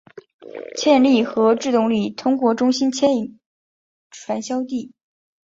[0.75, 3.39] 牵引力和制动力通过中心牵引
[4.11, 4.93] 销传递。